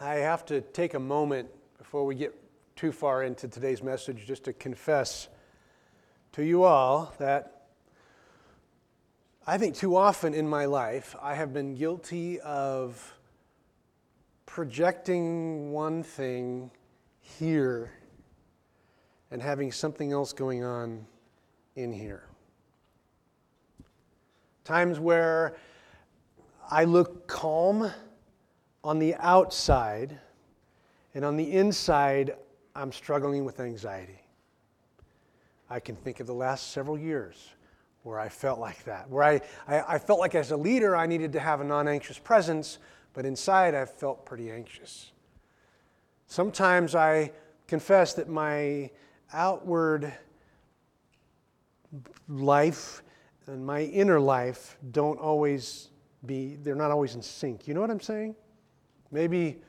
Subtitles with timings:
[0.00, 1.48] I have to take a moment
[1.78, 2.34] before we get
[2.74, 5.28] too far into today's message just to confess
[6.32, 7.66] to you all that
[9.46, 13.14] I think too often in my life I have been guilty of
[14.46, 16.72] projecting one thing
[17.20, 17.92] here
[19.30, 21.06] and having something else going on
[21.76, 22.24] in here.
[24.64, 25.56] Times where
[26.68, 27.92] I look calm
[28.84, 30.18] on the outside,
[31.14, 32.36] and on the inside,
[32.76, 34.20] I'm struggling with anxiety.
[35.70, 37.48] I can think of the last several years
[38.02, 41.06] where I felt like that, where I, I, I felt like as a leader I
[41.06, 42.78] needed to have a non anxious presence,
[43.14, 45.12] but inside I felt pretty anxious.
[46.26, 47.32] Sometimes I
[47.66, 48.90] confess that my
[49.32, 50.12] outward
[52.28, 53.02] life
[53.46, 55.88] and my inner life don't always
[56.26, 57.66] be, they're not always in sync.
[57.66, 58.34] You know what I'm saying?
[59.10, 59.62] Maybe,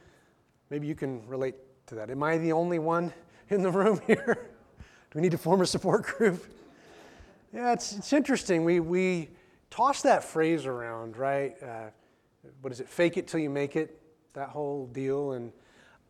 [0.69, 1.55] maybe you can relate
[1.87, 2.09] to that.
[2.09, 3.13] Am I the only one
[3.49, 4.49] in the room here?
[4.77, 6.45] Do we need to form a support group?
[7.53, 8.65] Yeah, it's, it's interesting.
[8.65, 9.29] We, we
[9.69, 11.55] toss that phrase around, right?
[11.61, 11.89] Uh,
[12.61, 12.89] what is it?
[12.89, 14.01] Fake it till you make it,
[14.33, 15.33] that whole deal.
[15.33, 15.51] And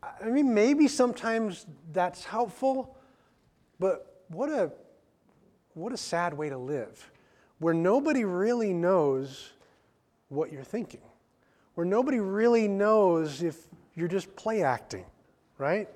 [0.02, 2.96] I mean, maybe sometimes that's helpful,
[3.78, 4.72] but what a,
[5.74, 7.10] what a sad way to live
[7.58, 9.52] where nobody really knows
[10.28, 11.00] what you're thinking
[11.76, 15.04] where nobody really knows if you're just play acting,
[15.58, 15.88] right?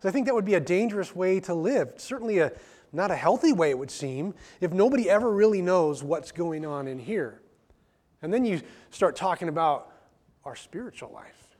[0.00, 1.92] So I think that would be a dangerous way to live.
[1.98, 2.52] Certainly a
[2.92, 6.88] not a healthy way it would seem if nobody ever really knows what's going on
[6.88, 7.42] in here.
[8.22, 9.92] And then you start talking about
[10.44, 11.58] our spiritual life.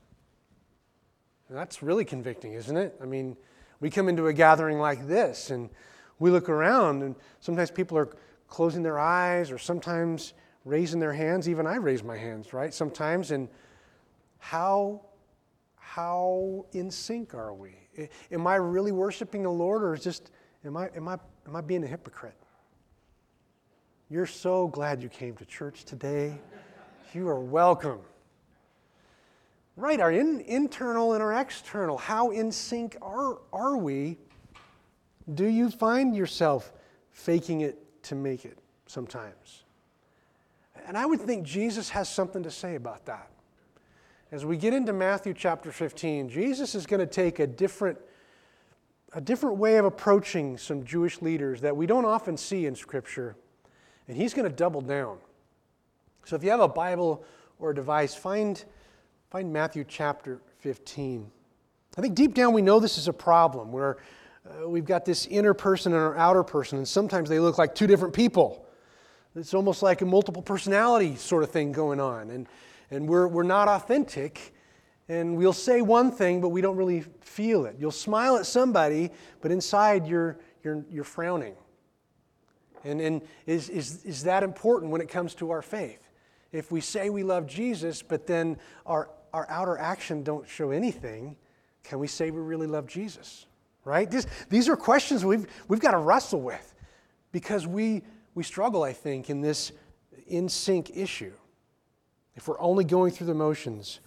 [1.49, 2.97] And that's really convicting, isn't it?
[3.03, 3.37] I mean,
[3.81, 5.69] we come into a gathering like this and
[6.19, 8.09] we look around and sometimes people are
[8.49, 10.33] closing their eyes or sometimes
[10.65, 11.49] raising their hands.
[11.49, 12.73] Even I raise my hands, right?
[12.73, 13.49] Sometimes and
[14.39, 15.03] how,
[15.77, 17.75] how in sync are we?
[18.31, 20.31] Am I really worshiping the Lord or is just,
[20.65, 22.37] am I, am I, am I being a hypocrite?
[24.09, 26.38] You're so glad you came to church today.
[27.12, 28.00] You are welcome.
[29.77, 31.99] Right, our in, internal and our external.
[31.99, 34.19] How in sync are, are we?
[35.34, 36.72] Do you find yourself
[37.11, 39.65] faking it to make it sometimes?
[40.87, 43.31] And I would think Jesus has something to say about that
[44.32, 47.98] as we get into Matthew chapter 15, Jesus is going to take a different,
[49.12, 53.37] a different way of approaching some Jewish leaders that we don't often see in Scripture,
[54.09, 55.19] and he's going to double down.
[56.25, 57.25] So if you have a Bible
[57.60, 58.62] or a device, find,
[59.31, 61.31] find Matthew chapter 15.
[61.97, 63.98] I think deep down we know this is a problem where
[64.44, 67.76] uh, we've got this inner person and our outer person, and sometimes they look like
[67.76, 68.66] two different people.
[69.37, 72.31] It's almost like a multiple personality sort of thing going on.
[72.31, 72.48] And,
[72.91, 74.55] and we're, we're not authentic.
[75.09, 77.77] And we'll say one thing, but we don't really feel it.
[77.79, 79.11] You'll smile at somebody,
[79.41, 81.55] but inside you're, you're, you're frowning.
[82.85, 86.09] And, and is, is, is that important when it comes to our faith?
[86.53, 91.37] If we say we love Jesus, but then our, our outer action don't show anything,
[91.83, 93.47] can we say we really love Jesus?
[93.85, 94.11] Right?
[94.11, 96.75] This, these are questions we've, we've got to wrestle with
[97.31, 98.03] because we,
[98.35, 99.73] we struggle, I think, in this
[100.27, 101.33] in sync issue.
[102.37, 104.01] If we're only going through the motions,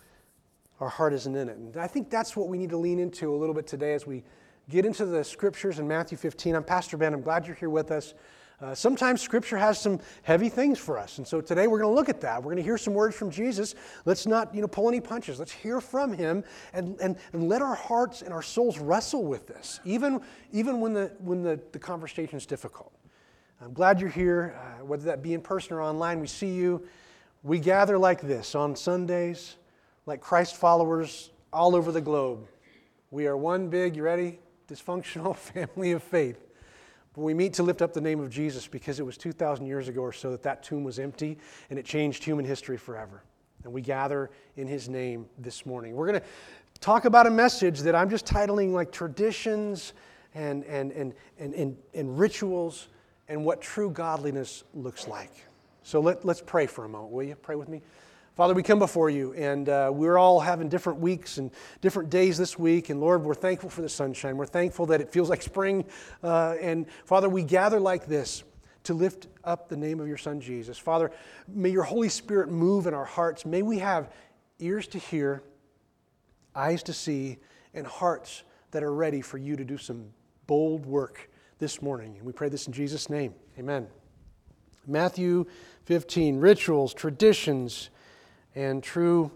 [0.80, 1.58] our heart isn't in it.
[1.58, 4.06] And I think that's what we need to lean into a little bit today as
[4.06, 4.24] we
[4.70, 6.56] get into the scriptures in Matthew 15.
[6.56, 7.14] I'm Pastor Ben.
[7.14, 8.14] I'm glad you're here with us.
[8.62, 11.18] Uh, sometimes scripture has some heavy things for us.
[11.18, 12.40] And so today we're going to look at that.
[12.40, 13.74] We're going to hear some words from Jesus.
[14.06, 15.40] Let's not you know, pull any punches.
[15.40, 19.48] Let's hear from him and, and, and let our hearts and our souls wrestle with
[19.48, 22.92] this, even, even when, the, when the, the conversation is difficult.
[23.62, 26.20] I'm glad you're here, uh, whether that be in person or online.
[26.20, 26.86] We see you.
[27.42, 29.56] We gather like this on Sundays,
[30.06, 32.48] like Christ followers all over the globe.
[33.12, 34.40] We are one big, you ready?
[34.68, 36.46] Dysfunctional family of faith.
[37.14, 39.88] But we meet to lift up the name of Jesus because it was 2,000 years
[39.88, 41.38] ago or so that that tomb was empty
[41.70, 43.24] and it changed human history forever.
[43.64, 45.96] And we gather in his name this morning.
[45.96, 46.28] We're going to
[46.82, 49.94] talk about a message that I'm just titling like traditions
[50.36, 52.90] and, and, and, and, and, and rituals
[53.28, 55.31] and what true godliness looks like.
[55.89, 57.33] So let, let's pray for a moment, will you?
[57.33, 57.81] Pray with me.
[58.36, 61.50] Father, we come before you, and uh, we're all having different weeks and
[61.81, 62.91] different days this week.
[62.91, 64.38] And Lord, we're thankful for the sunshine.
[64.38, 65.86] We're thankful that it feels like spring.
[66.21, 68.44] Uh, and Father, we gather like this
[68.83, 70.77] to lift up the name of your Son, Jesus.
[70.77, 71.09] Father,
[71.47, 73.44] may your Holy Spirit move in our hearts.
[73.44, 74.13] May we have
[74.59, 75.41] ears to hear,
[76.53, 77.39] eyes to see,
[77.74, 80.06] and hearts that are ready for you to do some
[80.45, 82.15] bold work this morning.
[82.18, 83.33] And we pray this in Jesus' name.
[83.57, 83.88] Amen.
[84.89, 85.45] Matthew
[85.89, 87.89] 15 rituals, traditions,
[88.53, 89.31] and true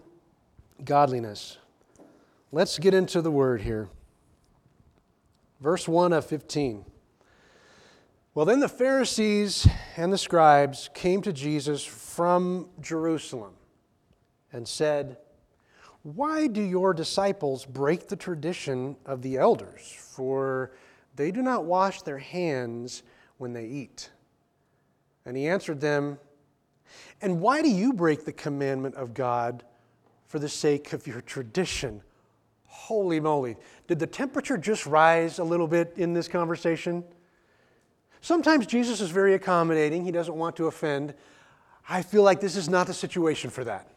[0.84, 1.58] godliness.
[2.52, 3.88] let's get into the word here.
[5.60, 6.84] Verse 1 of 15.
[8.36, 9.66] Well, then the Pharisees
[9.96, 13.54] and the scribes came to Jesus from Jerusalem
[14.52, 15.16] and said,
[16.04, 19.92] Why do your disciples break the tradition of the elders?
[19.98, 20.70] For
[21.16, 23.02] they do not wash their hands
[23.38, 24.10] when they eat.
[25.26, 26.20] And he answered them,
[27.24, 29.64] And why do you break the commandment of God
[30.26, 32.02] for the sake of your tradition?
[32.66, 33.56] Holy moly.
[33.86, 37.02] Did the temperature just rise a little bit in this conversation?
[38.20, 41.14] Sometimes Jesus is very accommodating, he doesn't want to offend.
[41.88, 43.88] I feel like this is not the situation for that.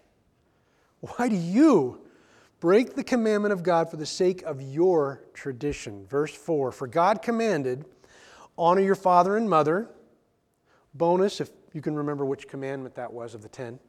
[1.01, 1.99] Why do you
[2.61, 6.05] break the commandment of God for the sake of your tradition?
[6.07, 7.83] Verse 4 For God commanded,
[8.57, 9.89] honor your father and mother.
[10.93, 13.79] Bonus, if you can remember which commandment that was of the ten.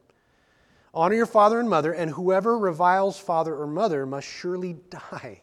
[0.93, 5.41] Honor your father and mother, and whoever reviles father or mother must surely die.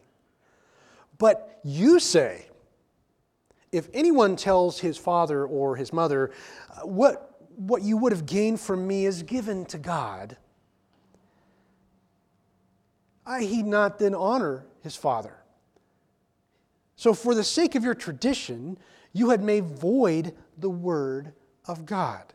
[1.17, 2.47] But you say,
[3.71, 6.31] if anyone tells his father or his mother,
[6.69, 10.37] uh, what, what you would have gained from me is given to God,
[13.25, 15.35] I heed not then honor his father.
[16.95, 18.77] So, for the sake of your tradition,
[19.13, 21.33] you had made void the word
[21.67, 22.33] of God.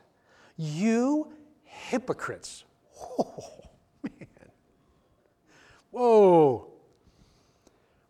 [0.57, 1.33] You
[1.65, 2.65] hypocrites.
[3.01, 3.51] Oh,
[4.03, 4.29] man.
[5.91, 6.69] Whoa.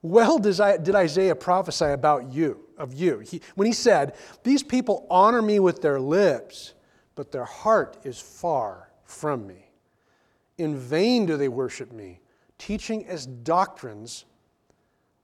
[0.03, 5.41] Well, did Isaiah prophesy about you, of you, he, when he said, These people honor
[5.41, 6.75] me with their lips,
[7.15, 9.71] but their heart is far from me.
[10.59, 12.21] In vain do they worship me,
[12.59, 14.25] teaching as doctrines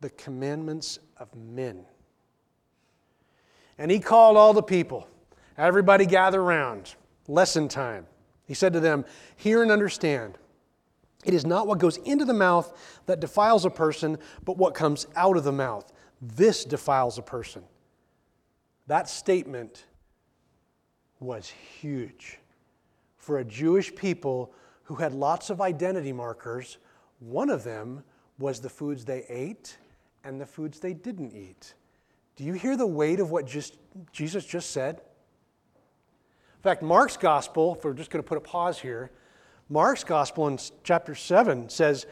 [0.00, 1.84] the commandments of men.
[3.78, 5.08] And he called all the people,
[5.66, 6.94] everybody gather around,
[7.26, 8.06] lesson time.
[8.46, 9.04] He said to them,
[9.36, 10.38] Hear and understand.
[11.24, 12.72] It is not what goes into the mouth
[13.06, 15.92] that defiles a person, but what comes out of the mouth.
[16.22, 17.62] This defiles a person.
[18.86, 19.84] That statement
[21.20, 21.48] was
[21.80, 22.38] huge
[23.16, 24.52] for a Jewish people
[24.84, 26.78] who had lots of identity markers.
[27.18, 28.02] One of them
[28.38, 29.76] was the foods they ate
[30.24, 31.74] and the foods they didn't eat.
[32.36, 33.76] Do you hear the weight of what just,
[34.12, 35.02] Jesus just said?
[36.58, 39.12] In fact, Mark's gospel, if we're just going to put a pause here,
[39.68, 42.04] Mark's gospel in chapter 7 says,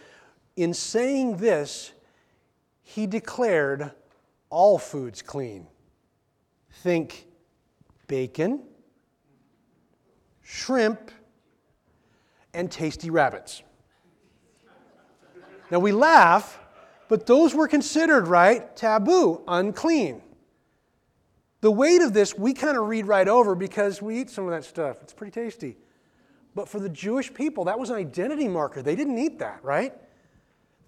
[0.55, 1.91] In saying this,
[2.83, 3.91] he declared
[4.49, 5.67] all foods clean.
[6.71, 7.27] Think
[8.07, 8.63] bacon,
[10.43, 11.11] shrimp,
[12.55, 13.65] and tasty rabbits.
[15.73, 16.61] Now we laugh,
[17.09, 18.77] but those were considered, right?
[18.77, 20.23] Taboo, unclean.
[21.67, 24.53] The weight of this we kind of read right over because we eat some of
[24.53, 24.99] that stuff.
[25.03, 25.77] It's pretty tasty.
[26.55, 28.83] But for the Jewish people, that was an identity marker.
[28.83, 29.93] They didn't eat that, right?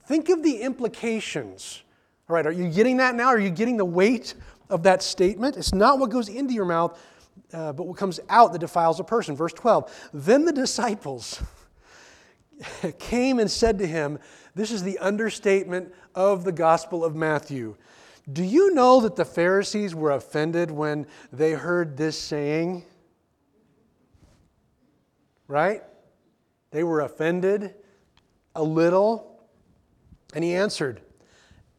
[0.06, 1.82] Think of the implications.
[2.28, 3.26] All right, are you getting that now?
[3.26, 4.34] Are you getting the weight
[4.70, 5.56] of that statement?
[5.56, 6.96] It's not what goes into your mouth,
[7.52, 9.34] uh, but what comes out that defiles a person.
[9.34, 11.42] Verse 12 Then the disciples
[13.00, 14.20] came and said to him,
[14.54, 17.74] This is the understatement of the Gospel of Matthew.
[18.30, 22.84] Do you know that the Pharisees were offended when they heard this saying?
[25.48, 25.82] right?
[26.70, 27.74] They were offended
[28.54, 29.40] a little.
[30.34, 31.00] And he answered,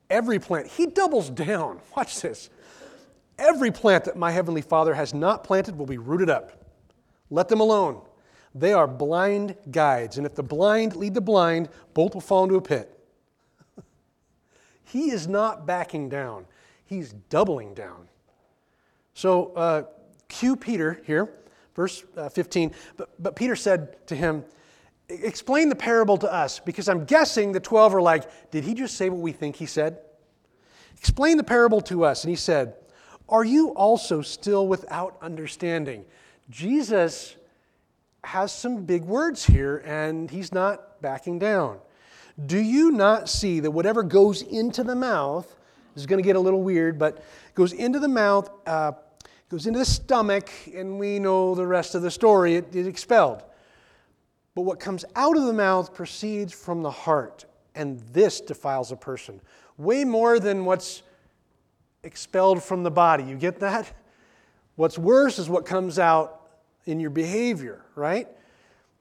[0.09, 1.79] Every plant, he doubles down.
[1.95, 2.49] Watch this.
[3.37, 6.65] Every plant that my heavenly Father has not planted will be rooted up.
[7.29, 8.01] Let them alone.
[8.55, 10.17] They are blind guides.
[10.17, 12.98] And if the blind lead the blind, both will fall into a pit.
[14.89, 16.45] He is not backing down,
[16.85, 18.07] he's doubling down.
[19.13, 19.83] So, uh,
[20.27, 21.29] cue Peter here.
[21.75, 24.43] Verse uh, 15, but, but Peter said to him,
[25.07, 28.97] Explain the parable to us, because I'm guessing the 12 are like, Did he just
[28.97, 29.99] say what we think he said?
[30.97, 32.23] Explain the parable to us.
[32.23, 32.75] And he said,
[33.29, 36.05] Are you also still without understanding?
[36.49, 37.35] Jesus
[38.23, 41.79] has some big words here, and he's not backing down.
[42.45, 45.55] Do you not see that whatever goes into the mouth
[45.95, 48.93] is going to get a little weird, but goes into the mouth, uh,
[49.49, 52.55] goes into the stomach, and we know the rest of the story.
[52.55, 53.43] It is expelled.
[54.55, 58.95] But what comes out of the mouth proceeds from the heart, and this defiles a
[58.95, 59.41] person.
[59.77, 61.03] Way more than what's
[62.03, 63.23] expelled from the body.
[63.23, 63.91] You get that?
[64.75, 66.47] What's worse is what comes out
[66.85, 68.27] in your behavior, right?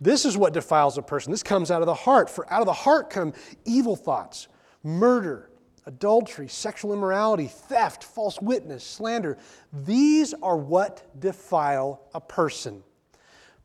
[0.01, 1.31] This is what defiles a person.
[1.31, 2.31] This comes out of the heart.
[2.31, 3.33] For out of the heart come
[3.65, 4.49] evil thoughts,
[4.83, 5.51] murder,
[5.87, 9.39] adultery, sexual immorality, theft, false witness, slander.
[9.73, 12.83] These are what defile a person.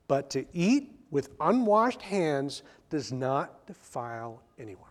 [0.08, 4.90] But to eat with unwashed hands does not defile anyone.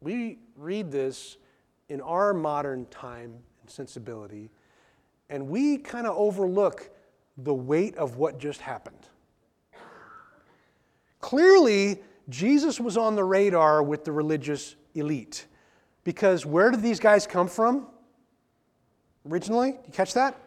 [0.00, 1.36] we read this
[1.88, 4.50] in our modern time and sensibility,
[5.28, 6.90] and we kind of overlook
[7.38, 9.06] the weight of what just happened.
[11.20, 15.46] Clearly, Jesus was on the radar with the religious elite.
[16.04, 17.86] Because where did these guys come from
[19.28, 19.68] originally?
[19.86, 20.40] You catch that?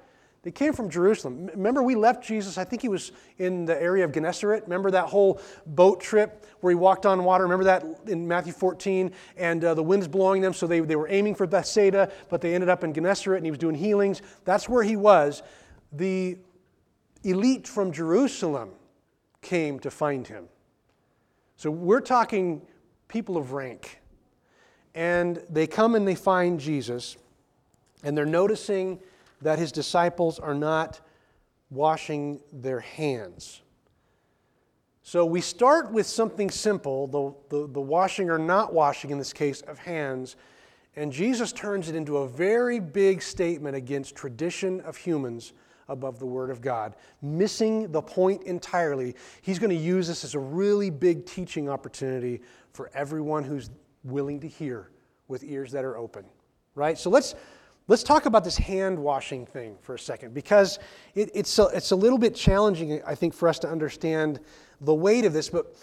[0.44, 1.48] They came from Jerusalem.
[1.54, 4.64] Remember, we left Jesus, I think he was in the area of Gennesaret.
[4.64, 7.44] Remember that whole boat trip where he walked on water?
[7.44, 9.12] Remember that in Matthew 14?
[9.38, 12.56] And uh, the wind's blowing them, so they, they were aiming for Bethsaida, but they
[12.56, 14.24] ended up in Gennesaret and he was doing healings.
[14.44, 15.44] That's where he was.
[15.94, 16.40] The
[17.24, 18.72] elite from Jerusalem
[19.42, 20.46] came to find him.
[21.56, 22.62] So we're talking
[23.08, 24.00] people of rank.
[24.96, 27.16] And they come and they find Jesus,
[28.04, 29.00] and they're noticing
[29.42, 31.00] that his disciples are not
[31.70, 33.62] washing their hands.
[35.04, 39.34] So we start with something simple, the, the, the, washing or not washing, in this
[39.34, 40.36] case, of hands,
[40.96, 45.54] and Jesus turns it into a very big statement against tradition of humans
[45.92, 49.16] above the Word of God, missing the point entirely.
[49.42, 52.42] He's going to use this as a really big teaching opportunity
[52.74, 53.70] for everyone who's
[54.04, 54.90] willing to hear
[55.28, 56.26] with ears that are open,
[56.76, 56.98] right?
[56.98, 57.36] So let's,
[57.88, 60.80] let's talk about this hand washing thing for a second because
[61.14, 64.40] it, it's, a, it's a little bit challenging, I think, for us to understand
[64.80, 65.50] the weight of this.
[65.50, 65.76] But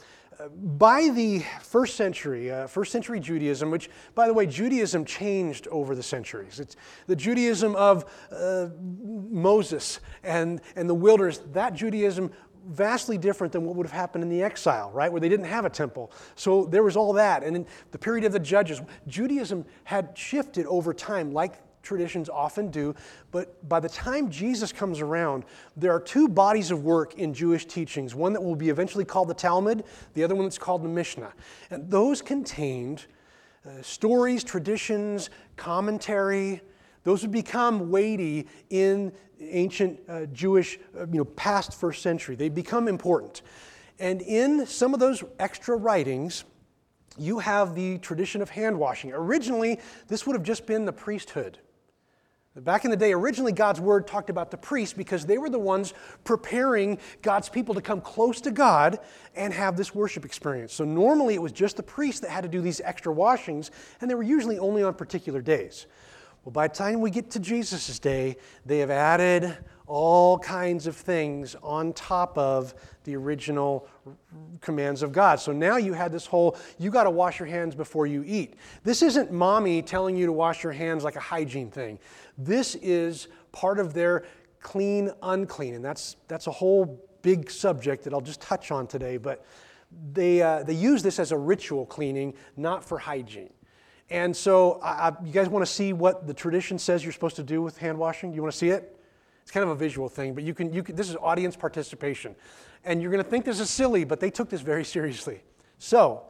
[0.49, 5.95] by the first century, uh, first century Judaism, which, by the way, Judaism changed over
[5.95, 6.61] the centuries.
[6.61, 6.77] It's
[7.07, 12.31] the Judaism of uh, Moses and, and the wilderness, that Judaism
[12.69, 15.65] vastly different than what would have happened in the exile, right, where they didn't have
[15.65, 16.13] a temple.
[16.35, 17.43] So there was all that.
[17.43, 21.55] And in the period of the judges, Judaism had shifted over time, like
[21.89, 22.95] traditions often do.
[23.33, 25.45] But by the time Jesus comes around,
[25.77, 29.29] there are two bodies of work in Jewish teachings one that will be eventually called
[29.29, 31.33] the Talmud, the other one that's called the Mishnah.
[31.71, 33.07] And those contained
[33.67, 36.61] uh, stories, traditions, commentary.
[37.05, 42.37] Those would become weighty in ancient uh, Jewish, uh, you know, past first century.
[42.37, 43.43] They become important.
[43.99, 46.45] And in some of those extra writings,
[47.19, 49.13] you have the tradition of hand washing.
[49.13, 51.59] Originally, this would have just been the priesthood.
[52.61, 55.59] Back in the day, originally God's word talked about the priests because they were the
[55.59, 58.99] ones preparing God's people to come close to God
[59.37, 60.73] and have this worship experience.
[60.73, 64.11] So normally it was just the priests that had to do these extra washings, and
[64.11, 65.87] they were usually only on particular days.
[66.45, 68.37] Well, by the time we get to Jesus' day,
[68.67, 69.57] they have added
[69.89, 73.89] all kinds of things on top of the original
[74.61, 75.41] commands of God.
[75.41, 78.55] So now you had this whole, you got to wash your hands before you eat.
[78.85, 81.99] This isn't mommy telling you to wash your hands like a hygiene thing.
[82.37, 84.25] This is part of their
[84.61, 85.75] clean, unclean.
[85.75, 89.17] And that's, that's a whole big subject that I'll just touch on today.
[89.17, 89.45] But
[90.13, 93.53] they, uh, they use this as a ritual cleaning, not for hygiene.
[94.11, 97.43] And so, I, you guys want to see what the tradition says you're supposed to
[97.43, 98.33] do with hand washing?
[98.33, 98.98] You want to see it?
[99.49, 102.37] It's kind of a visual thing, but you can, you can, this is audience participation.
[102.85, 105.41] And you're going to think this is silly, but they took this very seriously.
[105.79, 106.25] So,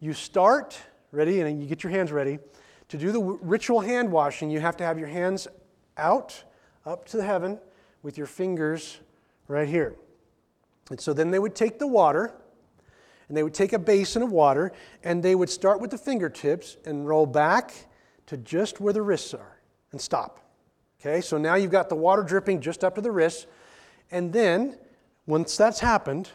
[0.00, 0.76] you start,
[1.12, 2.40] ready, and you get your hands ready.
[2.88, 5.46] To do the ritual hand washing, you have to have your hands
[5.96, 6.42] out,
[6.84, 7.60] up to heaven,
[8.02, 8.98] with your fingers
[9.46, 9.94] right here.
[10.90, 12.34] And so then they would take the water
[13.28, 14.72] and they would take a basin of water
[15.04, 17.72] and they would start with the fingertips and roll back
[18.26, 19.60] to just where the wrists are
[19.92, 20.47] and stop.
[21.00, 23.46] Okay, so now you've got the water dripping just up to the wrist.
[24.10, 24.78] And then,
[25.26, 26.30] once that's happened,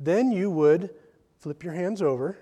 [0.00, 0.90] then you would
[1.38, 2.36] flip your hands over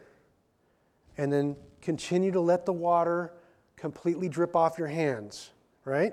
[1.18, 3.34] and then continue to let the water
[3.76, 5.50] completely drip off your hands,
[5.84, 6.12] right?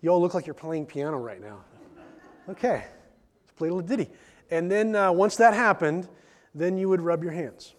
[0.00, 1.64] You all look like you're playing piano right now.
[2.48, 2.84] Okay,
[3.44, 4.10] let's play a little ditty.
[4.50, 6.08] And then uh, once that happened,
[6.54, 7.74] then you would rub your hands.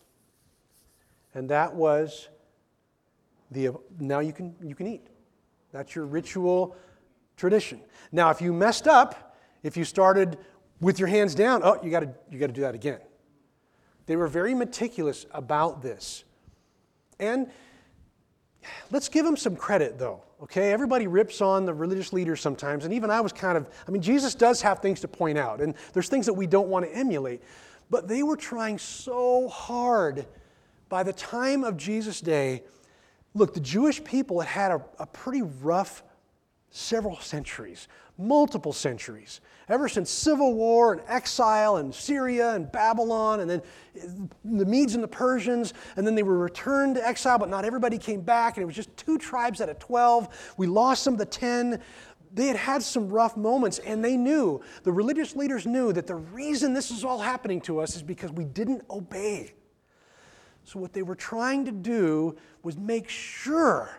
[1.33, 2.29] And that was
[3.51, 5.07] the, now you can, you can eat.
[5.71, 6.75] That's your ritual
[7.39, 7.81] tradition.
[8.11, 10.37] Now, if you messed up, if you started
[10.81, 12.99] with your hands down, oh, you got to you got to do that again.
[14.05, 16.23] They were very meticulous about this.
[17.19, 17.49] And
[18.91, 20.23] let's give them some credit, though.
[20.41, 23.91] Okay, everybody rips on the religious leaders sometimes, and even I was kind of, I
[23.91, 26.85] mean, Jesus does have things to point out, and there's things that we don't want
[26.85, 27.43] to emulate.
[27.89, 30.25] But they were trying so hard.
[30.87, 32.63] By the time of Jesus' day,
[33.33, 36.03] look, the Jewish people had a, a pretty rough
[36.71, 39.41] several centuries, multiple centuries.
[39.69, 43.61] Ever since civil war and exile and Syria and Babylon, and then
[44.43, 47.97] the Medes and the Persians, and then they were returned to exile, but not everybody
[47.97, 50.53] came back, and it was just two tribes out of 12.
[50.57, 51.81] We lost some of the 10
[52.31, 56.15] they had had some rough moments and they knew, the religious leaders knew that the
[56.15, 59.53] reason this is all happening to us is because we didn't obey.
[60.63, 63.89] So, what they were trying to do was make sure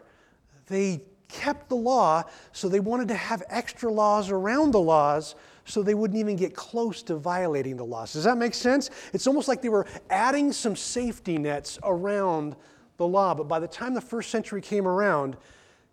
[0.66, 5.34] they kept the law, so they wanted to have extra laws around the laws
[5.64, 8.12] so they wouldn't even get close to violating the laws.
[8.12, 8.90] Does that make sense?
[9.12, 12.56] It's almost like they were adding some safety nets around
[12.96, 13.34] the law.
[13.34, 15.36] But by the time the first century came around,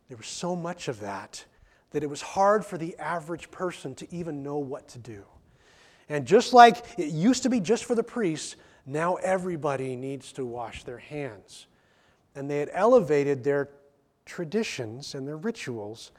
[0.07, 1.43] there was so much of that
[1.91, 5.23] that it was hard for the average person to even know what to do.
[6.09, 10.45] And just like it used to be just for the priests, now everybody needs to
[10.45, 11.67] wash their hands.
[12.35, 13.69] And they had elevated their
[14.27, 16.11] traditions and their rituals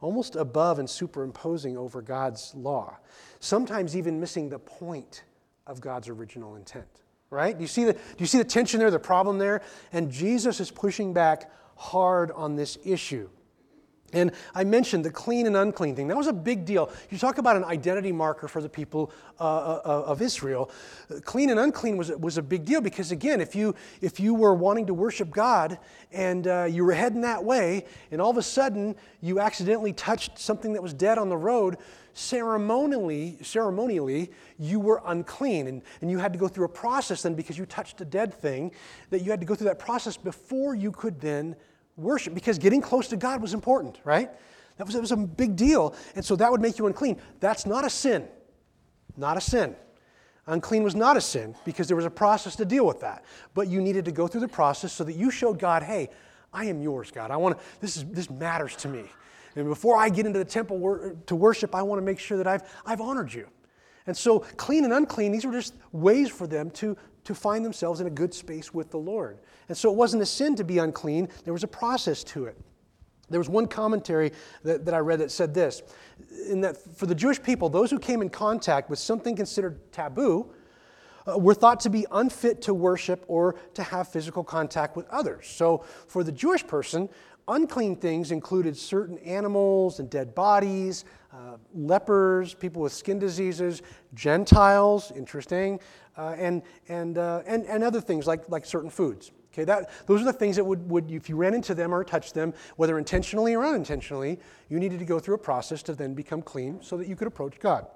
[0.00, 2.96] almost above and superimposing over God's law,
[3.40, 5.24] sometimes even missing the point
[5.66, 6.88] of God's original intent.
[7.30, 7.56] Right?
[7.56, 9.62] Do you see the, do you see the tension there, the problem there?
[9.92, 13.28] And Jesus is pushing back hard on this issue.
[14.12, 16.08] And I mentioned the clean and unclean thing.
[16.08, 16.90] That was a big deal.
[17.10, 20.70] You talk about an identity marker for the people uh, uh, of Israel.
[21.24, 24.54] Clean and unclean was, was a big deal because, again, if you, if you were
[24.54, 25.78] wanting to worship God
[26.12, 30.38] and uh, you were heading that way, and all of a sudden you accidentally touched
[30.38, 31.78] something that was dead on the road,
[32.14, 35.66] ceremonially, ceremonially you were unclean.
[35.66, 38.34] And, and you had to go through a process then because you touched a dead
[38.34, 38.72] thing,
[39.08, 41.56] that you had to go through that process before you could then
[41.96, 44.30] worship because getting close to God was important, right?
[44.76, 45.94] That was, that was a big deal.
[46.14, 47.20] And so that would make you unclean.
[47.40, 48.26] That's not a sin.
[49.16, 49.76] Not a sin.
[50.46, 53.24] Unclean was not a sin because there was a process to deal with that.
[53.54, 56.08] But you needed to go through the process so that you showed God, hey,
[56.52, 57.30] I am yours, God.
[57.30, 59.04] I want to, this, is, this matters to me.
[59.54, 62.38] And before I get into the temple wor- to worship, I want to make sure
[62.38, 63.46] that I've, I've honored you.
[64.06, 68.00] And so, clean and unclean, these were just ways for them to, to find themselves
[68.00, 69.38] in a good space with the Lord.
[69.68, 72.58] And so it wasn't a sin to be unclean, there was a process to it.
[73.30, 75.82] There was one commentary that, that I read that said this
[76.48, 80.50] in that for the Jewish people, those who came in contact with something considered taboo
[81.26, 85.46] uh, were thought to be unfit to worship or to have physical contact with others.
[85.46, 87.08] So for the Jewish person,
[87.48, 93.82] unclean things included certain animals and dead bodies, uh, lepers, people with skin diseases,
[94.14, 95.80] Gentiles, interesting,
[96.16, 99.32] uh, and, and, uh, and, and other things like, like certain foods.
[99.52, 102.02] Okay, that, those are the things that would, would, if you ran into them or
[102.04, 106.14] touched them, whether intentionally or unintentionally, you needed to go through a process to then
[106.14, 107.86] become clean so that you could approach God.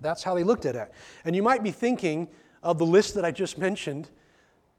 [0.00, 0.90] That's how they looked at it.
[1.24, 2.28] And you might be thinking
[2.64, 4.10] of the list that I just mentioned.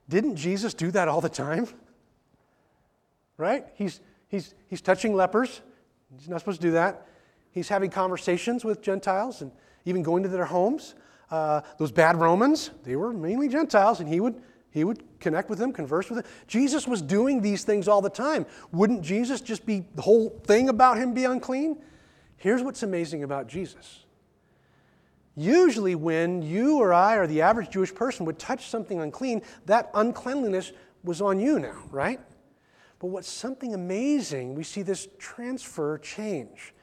[0.09, 1.67] Didn't Jesus do that all the time?
[3.35, 3.65] Right?
[3.73, 5.61] He's, he's, he's touching lepers.
[6.19, 7.07] He's not supposed to do that.
[7.49, 9.51] He's having conversations with Gentiles and
[9.85, 10.93] even going to their homes.
[11.31, 14.39] Uh, those bad Romans, they were mainly Gentiles, and he would
[14.73, 16.31] he would connect with them, converse with them.
[16.47, 18.47] Jesus was doing these things all the time.
[18.71, 21.77] Wouldn't Jesus just be the whole thing about him be unclean?
[22.37, 23.99] Here's what's amazing about Jesus.
[25.35, 29.91] Usually, when you or I or the average Jewish person would touch something unclean, that
[29.93, 30.71] uncleanliness
[31.03, 32.19] was on you now, right?
[32.97, 36.73] But what's something amazing, we see this transfer change,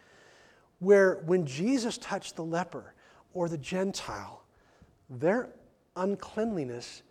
[0.78, 2.94] where when Jesus touched the leper
[3.34, 4.44] or the Gentile,
[5.08, 5.48] their
[5.96, 7.02] uncleanliness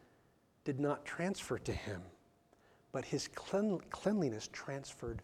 [0.69, 1.99] did not transfer to him,
[2.91, 5.19] but his clean, cleanliness transferred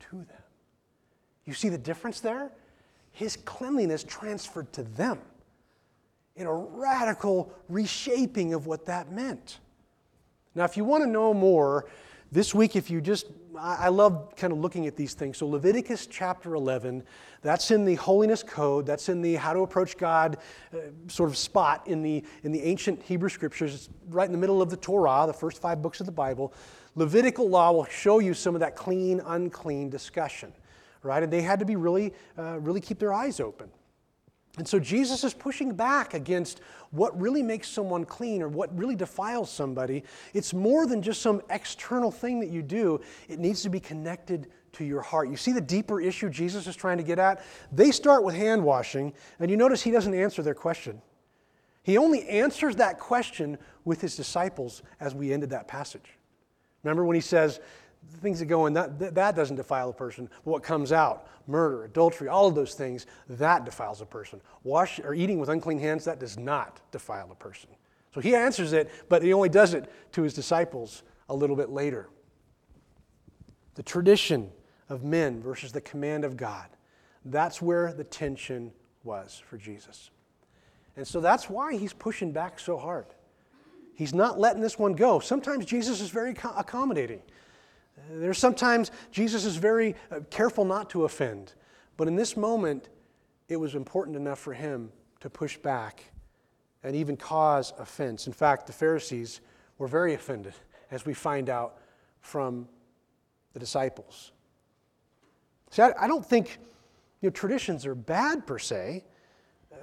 [0.00, 0.42] to them.
[1.44, 2.50] You see the difference there?
[3.12, 5.20] His cleanliness transferred to them
[6.34, 9.60] in a radical reshaping of what that meant.
[10.56, 11.86] Now, if you want to know more,
[12.30, 13.26] this week, if you just,
[13.58, 15.38] I love kind of looking at these things.
[15.38, 17.02] So, Leviticus chapter 11,
[17.40, 20.36] that's in the holiness code, that's in the how to approach God
[20.74, 23.74] uh, sort of spot in the, in the ancient Hebrew scriptures.
[23.74, 26.52] It's right in the middle of the Torah, the first five books of the Bible.
[26.96, 30.52] Levitical law will show you some of that clean, unclean discussion,
[31.02, 31.22] right?
[31.22, 33.70] And they had to be really, uh, really keep their eyes open.
[34.58, 38.96] And so Jesus is pushing back against what really makes someone clean or what really
[38.96, 40.04] defiles somebody.
[40.34, 44.48] It's more than just some external thing that you do, it needs to be connected
[44.72, 45.28] to your heart.
[45.28, 47.42] You see the deeper issue Jesus is trying to get at?
[47.72, 51.00] They start with hand washing, and you notice he doesn't answer their question.
[51.82, 56.18] He only answers that question with his disciples as we ended that passage.
[56.82, 57.60] Remember when he says,
[58.16, 60.28] things that go in, that, that doesn't defile a person.
[60.44, 64.40] But what comes out, murder, adultery, all of those things, that defiles a person.
[64.64, 67.70] Wash or eating with unclean hands, that does not defile a person.
[68.14, 71.70] So he answers it, but he only does it to his disciples a little bit
[71.70, 72.08] later.
[73.74, 74.50] The tradition
[74.88, 76.66] of men versus the command of God.
[77.24, 78.72] That's where the tension
[79.04, 80.10] was for Jesus.
[80.96, 83.06] And so that's why he's pushing back so hard.
[83.94, 85.20] He's not letting this one go.
[85.20, 87.20] Sometimes Jesus is very accommodating.
[88.10, 91.54] There's sometimes Jesus is very uh, careful not to offend.
[91.96, 92.88] But in this moment,
[93.48, 96.04] it was important enough for him to push back
[96.82, 98.26] and even cause offense.
[98.26, 99.40] In fact, the Pharisees
[99.78, 100.54] were very offended,
[100.90, 101.78] as we find out
[102.20, 102.68] from
[103.52, 104.32] the disciples.
[105.70, 106.58] See, I, I don't think
[107.20, 109.04] you know, traditions are bad per se.
[109.72, 109.76] Uh,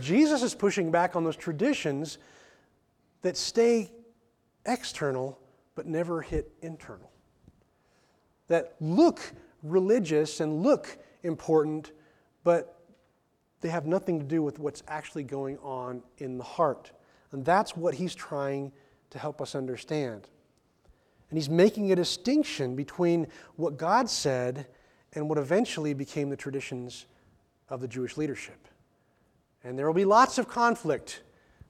[0.00, 2.18] Jesus is pushing back on those traditions
[3.22, 3.90] that stay
[4.66, 5.38] external
[5.74, 7.10] but never hit internal,
[8.50, 9.20] that look
[9.62, 11.92] religious and look important,
[12.42, 12.82] but
[13.60, 16.90] they have nothing to do with what's actually going on in the heart.
[17.30, 18.72] And that's what he's trying
[19.10, 20.26] to help us understand.
[21.30, 24.66] And he's making a distinction between what God said
[25.12, 27.06] and what eventually became the traditions
[27.68, 28.66] of the Jewish leadership.
[29.62, 31.22] And there will be lots of conflict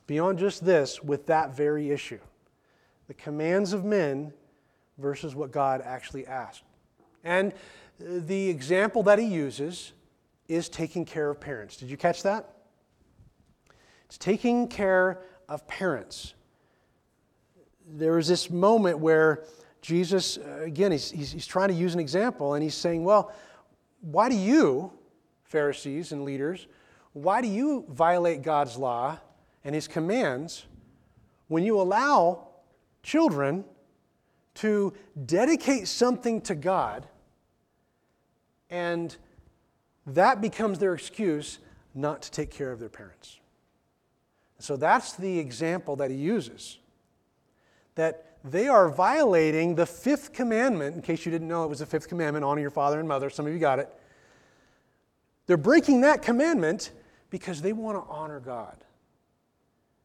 [0.06, 2.20] beyond just this with that very issue
[3.06, 4.32] the commands of men
[4.96, 6.62] versus what God actually asked.
[7.24, 7.52] And
[7.98, 9.92] the example that he uses
[10.48, 11.76] is taking care of parents.
[11.76, 12.50] Did you catch that?
[14.06, 16.34] It's taking care of parents.
[17.86, 19.44] There was this moment where
[19.82, 23.32] Jesus, uh, again, he's, he's, he's trying to use an example, and he's saying, Well,
[24.00, 24.92] why do you,
[25.44, 26.66] Pharisees and leaders,
[27.12, 29.18] why do you violate God's law
[29.64, 30.66] and his commands
[31.48, 32.48] when you allow
[33.02, 33.64] children
[34.54, 34.92] to
[35.26, 37.06] dedicate something to God
[38.70, 39.16] and
[40.06, 41.58] that becomes their excuse
[41.94, 43.38] not to take care of their parents.
[44.58, 46.78] So that's the example that he uses.
[47.96, 51.86] That they are violating the fifth commandment, in case you didn't know it was the
[51.86, 53.28] fifth commandment honor your father and mother.
[53.28, 53.92] Some of you got it.
[55.46, 56.92] They're breaking that commandment
[57.30, 58.76] because they want to honor God.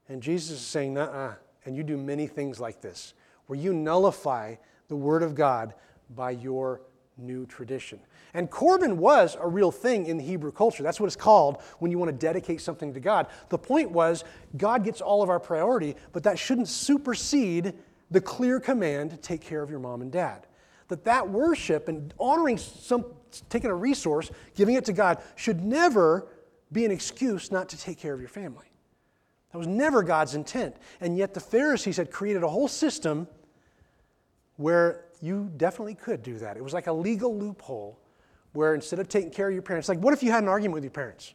[0.09, 3.13] And Jesus is saying, uh and you do many things like this,
[3.47, 4.55] where you nullify
[4.87, 5.73] the word of God
[6.15, 6.81] by your
[7.17, 7.99] new tradition.
[8.33, 10.83] And Corban was a real thing in the Hebrew culture.
[10.83, 13.27] That's what it's called when you want to dedicate something to God.
[13.49, 14.23] The point was,
[14.57, 17.73] God gets all of our priority, but that shouldn't supersede
[18.11, 20.47] the clear command to take care of your mom and dad.
[20.89, 23.05] That that worship and honoring some,
[23.49, 26.27] taking a resource, giving it to God, should never
[26.71, 28.65] be an excuse not to take care of your family.
[29.51, 30.75] That was never God's intent.
[30.99, 33.27] And yet the Pharisees had created a whole system
[34.57, 36.57] where you definitely could do that.
[36.57, 37.99] It was like a legal loophole
[38.53, 40.75] where instead of taking care of your parents, like what if you had an argument
[40.75, 41.33] with your parents?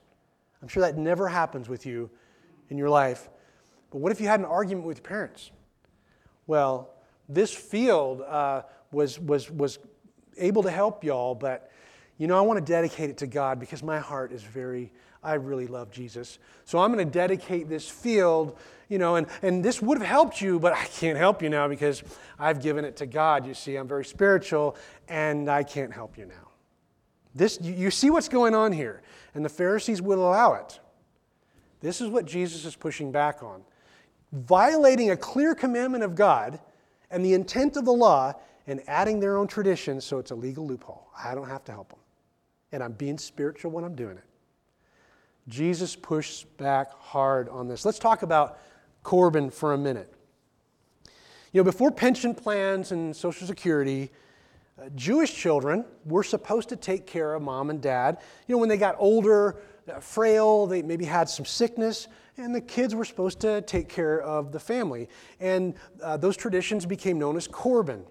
[0.63, 2.11] I'm sure that never happens with you
[2.69, 3.29] in your life.
[3.91, 5.51] But what if you had an argument with your parents?
[6.47, 6.91] Well,
[7.29, 9.79] this field uh, was, was, was
[10.37, 11.71] able to help y'all, but
[12.19, 15.35] you know, I want to dedicate it to God because my heart is very, I
[15.35, 16.39] really love Jesus.
[16.65, 18.57] So I'm going to dedicate this field,
[18.89, 21.69] you know, and, and this would have helped you, but I can't help you now
[21.69, 22.03] because
[22.39, 23.47] I've given it to God.
[23.47, 24.77] You see, I'm very spiritual
[25.09, 26.49] and I can't help you now.
[27.35, 29.03] This, you, see what's going on here,
[29.35, 30.81] and the Pharisees would allow it.
[31.81, 33.63] This is what Jesus is pushing back on.
[34.33, 36.59] Violating a clear commandment of God
[37.11, 38.33] and the intent of the law
[38.67, 41.09] and adding their own traditions so it's a legal loophole.
[41.17, 42.01] I don't have to help them
[42.73, 44.25] and I'm being spiritual when I'm doing it.
[45.51, 47.85] Jesus pushed back hard on this.
[47.85, 48.59] Let's talk about
[49.03, 50.15] Corban for a minute.
[51.53, 54.11] You know, before pension plans and Social Security,
[54.81, 58.19] uh, Jewish children were supposed to take care of mom and dad.
[58.47, 59.57] You know, when they got older,
[59.89, 64.21] uh, frail, they maybe had some sickness, and the kids were supposed to take care
[64.21, 65.09] of the family.
[65.41, 68.05] And uh, those traditions became known as Corban.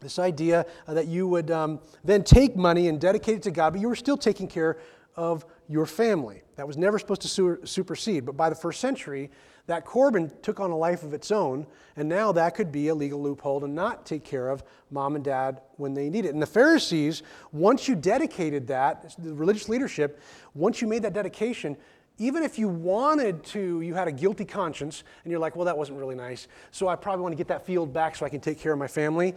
[0.00, 3.72] This idea uh, that you would um, then take money and dedicate it to God,
[3.72, 4.78] but you were still taking care
[5.16, 6.42] of your family.
[6.56, 8.26] That was never supposed to supersede.
[8.26, 9.30] But by the first century,
[9.66, 12.94] that Corban took on a life of its own, and now that could be a
[12.94, 16.32] legal loophole to not take care of mom and dad when they need it.
[16.32, 17.22] And the Pharisees,
[17.52, 20.20] once you dedicated that, the religious leadership,
[20.54, 21.76] once you made that dedication,
[22.18, 25.78] even if you wanted to, you had a guilty conscience, and you're like, well, that
[25.78, 28.40] wasn't really nice, so I probably want to get that field back so I can
[28.40, 29.34] take care of my family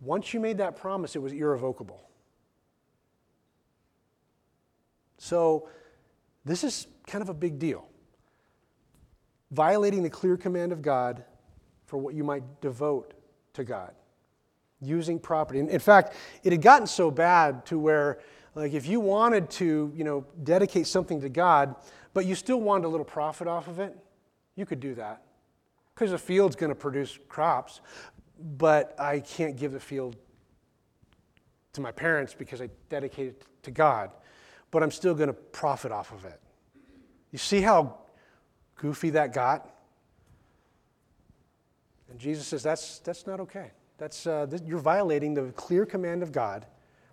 [0.00, 2.00] once you made that promise, it was irrevocable.
[5.30, 5.68] So,
[6.44, 7.86] this is kind of a big deal.
[9.52, 11.24] Violating the clear command of God
[11.86, 13.14] for what you might devote
[13.54, 13.92] to God.
[14.80, 15.60] Using property.
[15.60, 18.18] In fact, it had gotten so bad to where,
[18.56, 21.76] like, if you wanted to, you know, dedicate something to God,
[22.12, 23.96] but you still wanted a little profit off of it,
[24.56, 25.22] you could do that.
[25.94, 27.80] Because the field's going to produce crops
[28.56, 30.16] but I can't give the field
[31.72, 34.10] to my parents because I dedicated it to God,
[34.70, 36.40] but I'm still going to profit off of it.
[37.32, 37.98] You see how
[38.76, 39.68] goofy that got?
[42.10, 43.70] And Jesus says that's, that's not okay.
[43.98, 46.66] That's, uh, this, you're violating the clear command of God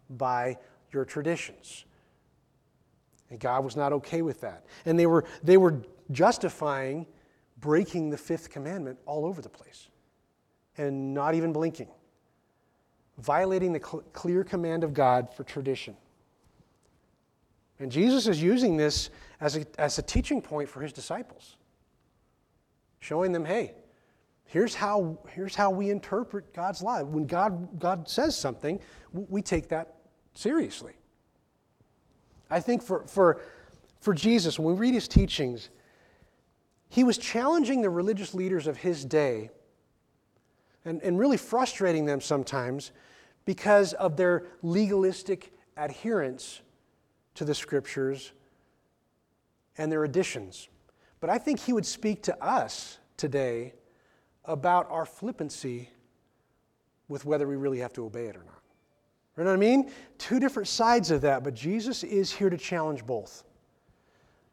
[0.09, 0.57] by
[0.91, 1.85] your traditions.
[3.29, 4.65] And God was not okay with that.
[4.85, 7.05] And they were, they were justifying
[7.59, 9.89] breaking the fifth commandment all over the place.
[10.77, 11.89] and not even blinking,
[13.17, 15.95] violating the cl- clear command of God for tradition.
[17.79, 19.09] And Jesus is using this
[19.39, 21.57] as a, as a teaching point for his disciples,
[22.99, 23.73] showing them, hey,
[24.45, 27.03] here's how, here's how we interpret God's law.
[27.03, 28.79] When God, God says something,
[29.13, 29.95] we take that
[30.33, 30.93] seriously.
[32.49, 33.41] I think for, for,
[33.99, 35.69] for Jesus, when we read his teachings,
[36.89, 39.49] he was challenging the religious leaders of his day
[40.85, 42.91] and, and really frustrating them sometimes
[43.45, 46.61] because of their legalistic adherence
[47.37, 48.31] to the scriptures
[49.77, 50.69] and their additions.
[51.19, 53.73] But I think he would speak to us today
[54.45, 55.89] about our flippancy
[57.07, 58.61] with whether we really have to obey it or not.
[59.37, 59.91] You know what I mean?
[60.17, 63.43] Two different sides of that, but Jesus is here to challenge both.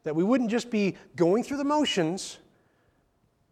[0.03, 2.37] That we wouldn't just be going through the motions,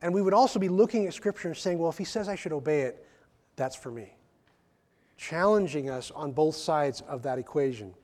[0.04, 2.36] and we would also be looking at Scripture and saying, well, if he says I
[2.36, 3.08] should obey it,
[3.56, 4.16] that's for me.
[5.18, 7.96] Challenging us on both sides of that equation.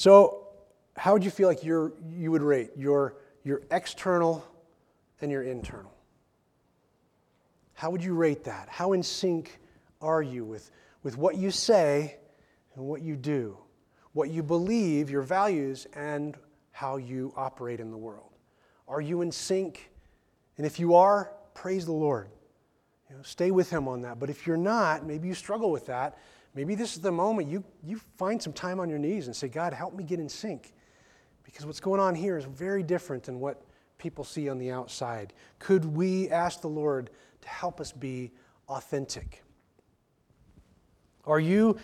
[0.00, 0.46] So,
[0.96, 4.42] how would you feel like you you would rate your, your external
[5.20, 5.92] and your internal?
[7.74, 8.70] How would you rate that?
[8.70, 9.60] How in sync
[10.00, 10.70] are you with,
[11.02, 12.16] with what you say
[12.74, 13.58] and what you do,
[14.14, 16.34] what you believe, your values, and
[16.72, 18.30] how you operate in the world?
[18.88, 19.90] Are you in sync?
[20.56, 22.30] And if you are, praise the Lord.
[23.10, 24.18] You know, stay with Him on that.
[24.18, 26.16] But if you're not, maybe you struggle with that,
[26.54, 29.48] Maybe this is the moment you, you find some time on your knees and say,
[29.48, 30.72] God, help me get in sync.
[31.44, 33.62] Because what's going on here is very different than what
[33.98, 35.32] people see on the outside.
[35.58, 37.10] Could we ask the Lord
[37.42, 38.32] to help us be
[38.68, 39.42] authentic?
[41.24, 41.78] Are you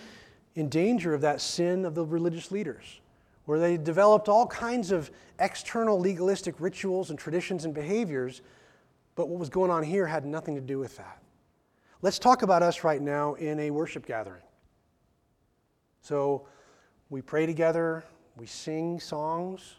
[0.54, 3.00] in danger of that sin of the religious leaders,
[3.44, 8.40] where they developed all kinds of external legalistic rituals and traditions and behaviors,
[9.14, 11.22] but what was going on here had nothing to do with that?
[12.02, 14.42] Let's talk about us right now in a worship gathering.
[16.06, 16.46] So
[17.10, 18.04] we pray together,
[18.36, 19.74] we sing songs,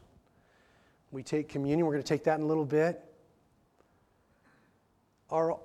[1.10, 1.86] we take communion.
[1.86, 3.02] We're going to take that in a little bit.
[5.30, 5.58] Are,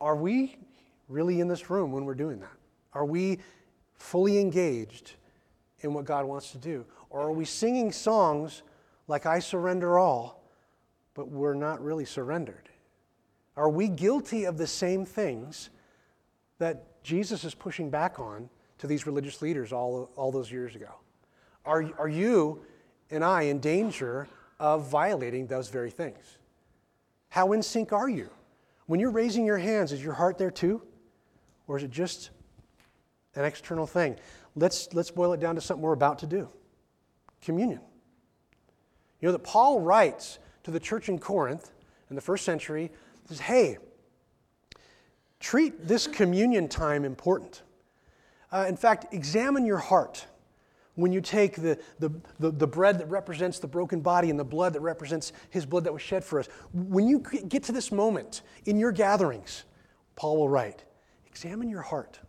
[0.00, 0.54] are we
[1.08, 2.56] really in this room when we're doing that?
[2.92, 3.40] Are we
[3.94, 5.14] fully engaged
[5.80, 6.86] in what God wants to do?
[7.10, 8.62] Or are we singing songs
[9.08, 10.44] like I surrender all,
[11.14, 12.68] but we're not really surrendered?
[13.56, 15.70] Are we guilty of the same things
[16.60, 20.90] that Jesus is pushing back on to these religious leaders all, all those years ago?
[21.64, 22.64] Are, are you
[23.10, 26.38] and I in danger of violating those very things?
[27.28, 28.30] How in sync are you?
[28.86, 30.82] When you're raising your hands, is your heart there too?
[31.66, 32.30] Or is it just
[33.34, 34.16] an external thing?
[34.54, 36.48] Let's, let's boil it down to something we're about to do
[37.42, 37.80] communion.
[39.20, 41.70] You know that Paul writes to the church in Corinth
[42.08, 42.90] in the first century,
[43.28, 43.78] says, hey,
[45.40, 47.62] treat this communion time important.
[48.54, 50.26] Uh, in fact, examine your heart
[50.94, 54.44] when you take the, the, the, the, bread that represents the broken body and the
[54.44, 56.48] blood that represents his blood that was shed for us.
[56.72, 59.64] When you get to this moment in your gatherings,
[60.14, 60.84] Paul will write,
[61.26, 62.20] examine your heart.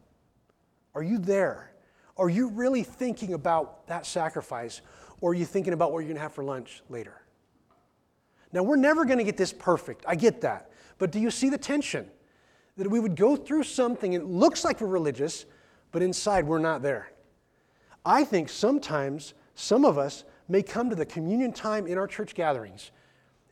[0.96, 1.72] Are you there?
[2.18, 4.82] Are you really thinking about that sacrifice?
[5.22, 7.22] Or are you thinking about what you're going to have for lunch later?
[8.52, 10.04] Now, we're never going to get this perfect.
[10.08, 10.72] I get that.
[10.98, 12.10] But do you see the tension?
[12.78, 15.46] That we would go through something, it looks like we're religious,
[15.96, 17.10] but inside we're not there.
[18.06, 22.36] I think sometimes some of us may come to the communion time in our church
[22.36, 22.92] gatherings,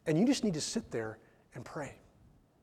[0.05, 1.19] and you just need to sit there
[1.55, 1.95] and pray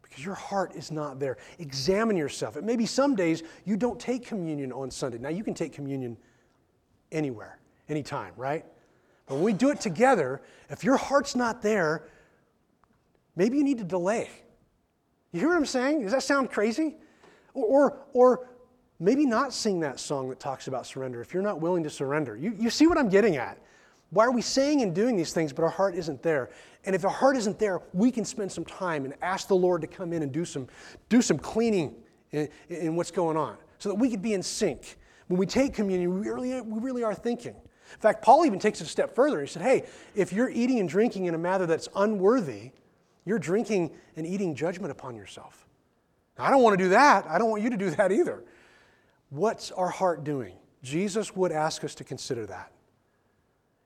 [0.02, 1.38] because your heart is not there.
[1.58, 2.58] Examine yourself.
[2.58, 5.16] It may be some days you don't take communion on Sunday.
[5.16, 6.18] Now, you can take communion
[7.10, 8.66] anywhere, anytime, right?
[9.24, 12.04] But when we do it together, if your heart's not there,
[13.34, 14.28] maybe you need to delay.
[15.32, 16.02] You hear what I'm saying?
[16.02, 16.96] Does that sound crazy?
[17.54, 18.49] Or, or, or
[19.00, 22.36] maybe not sing that song that talks about surrender if you're not willing to surrender.
[22.36, 23.58] You, you see what I'm getting at?
[24.10, 26.50] Why are we saying and doing these things, but our heart isn't there?
[26.84, 29.80] And if our heart isn't there, we can spend some time and ask the Lord
[29.82, 30.68] to come in and do some,
[31.08, 31.94] do some cleaning
[32.32, 34.96] in, in what's going on so that we could be in sync.
[35.28, 37.54] When we take communion, we really, we really are thinking.
[37.54, 39.40] In fact, Paul even takes it a step further.
[39.40, 39.84] He said, Hey,
[40.14, 42.72] if you're eating and drinking in a manner that's unworthy,
[43.24, 45.66] you're drinking and eating judgment upon yourself.
[46.38, 47.26] I don't want to do that.
[47.26, 48.42] I don't want you to do that either.
[49.30, 50.56] What's our heart doing?
[50.82, 52.72] Jesus would ask us to consider that.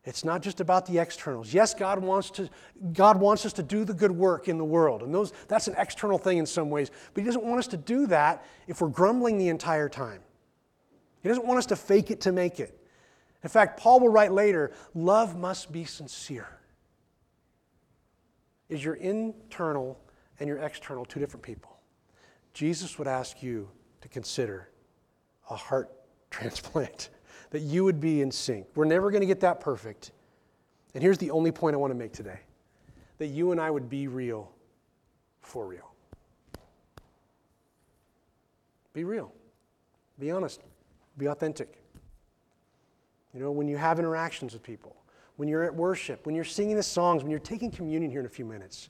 [0.05, 1.55] It's not just about the externals.
[1.55, 2.51] Yes, God wants, to,
[2.93, 5.75] God wants us to do the good work in the world, and those, that's an
[5.79, 8.89] external thing in some ways, but He doesn't want us to do that if we're
[8.89, 10.21] grumbling the entire time.
[11.23, 12.79] He doesn't want us to fake it to make it.
[13.43, 16.49] In fact, Paul will write later love must be sincere.
[18.69, 19.99] is your internal
[20.39, 21.79] and your external two different people.
[22.53, 23.71] Jesus would ask you
[24.03, 24.69] to consider
[25.51, 25.93] a heart
[26.31, 27.11] transplant,
[27.51, 28.67] that you would be in sync.
[28.75, 30.13] We're never going to get that perfect.
[30.95, 32.41] And here's the only point I want to make today
[33.19, 34.51] that you and I would be real
[35.41, 35.93] for real.
[38.93, 39.33] Be real.
[40.19, 40.61] Be honest.
[41.19, 41.81] Be authentic.
[43.33, 44.97] You know, when you have interactions with people,
[45.37, 48.27] when you're at worship, when you're singing the songs, when you're taking communion here in
[48.27, 48.89] a few minutes,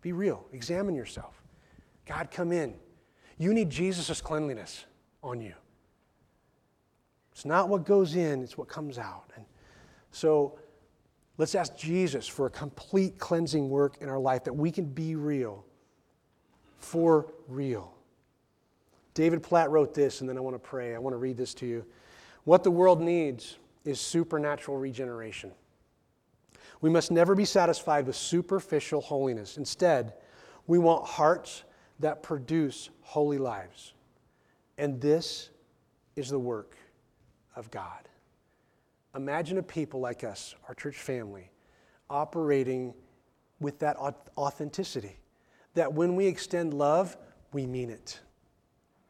[0.00, 0.46] be real.
[0.52, 1.42] Examine yourself.
[2.06, 2.74] God, come in.
[3.38, 4.84] You need Jesus' cleanliness
[5.22, 5.54] on you.
[7.34, 9.30] It's not what goes in, it's what comes out.
[9.34, 9.44] And
[10.12, 10.56] so
[11.36, 15.16] let's ask Jesus for a complete cleansing work in our life that we can be
[15.16, 15.64] real,
[16.78, 17.92] for real.
[19.14, 20.94] David Platt wrote this, and then I want to pray.
[20.94, 21.84] I want to read this to you.
[22.44, 25.50] What the world needs is supernatural regeneration.
[26.80, 29.56] We must never be satisfied with superficial holiness.
[29.56, 30.12] Instead,
[30.66, 31.64] we want hearts
[31.98, 33.94] that produce holy lives.
[34.78, 35.50] And this
[36.16, 36.76] is the work
[37.56, 38.08] of God.
[39.14, 41.50] Imagine a people like us, our church family,
[42.10, 42.94] operating
[43.60, 45.16] with that authenticity.
[45.74, 47.16] That when we extend love,
[47.52, 48.20] we mean it.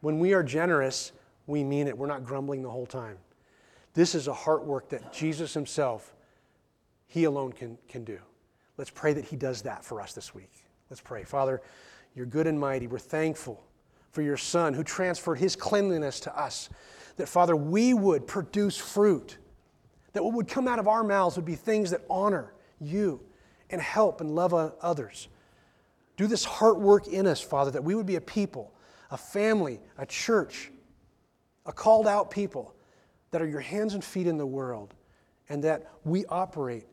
[0.01, 1.11] When we are generous,
[1.47, 1.97] we mean it.
[1.97, 3.17] We're not grumbling the whole time.
[3.93, 6.13] This is a heart work that Jesus Himself,
[7.07, 8.19] He alone can, can do.
[8.77, 10.51] Let's pray that He does that for us this week.
[10.89, 11.23] Let's pray.
[11.23, 11.61] Father,
[12.15, 12.87] you're good and mighty.
[12.87, 13.63] We're thankful
[14.11, 16.69] for your Son who transferred His cleanliness to us.
[17.17, 19.37] That, Father, we would produce fruit.
[20.13, 23.21] That what would come out of our mouths would be things that honor you
[23.69, 25.27] and help and love others.
[26.17, 28.73] Do this heart work in us, Father, that we would be a people,
[29.11, 30.71] a family, a church,
[31.65, 32.73] a called out people
[33.31, 34.93] that are your hands and feet in the world,
[35.49, 36.85] and that we operate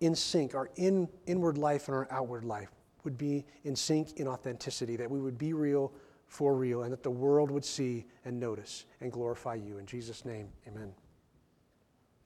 [0.00, 0.54] in sync.
[0.54, 2.70] Our in, inward life and our outward life
[3.04, 5.92] would be in sync in authenticity, that we would be real
[6.30, 9.78] for real, and that the world would see and notice and glorify you.
[9.78, 10.92] In Jesus' name, amen.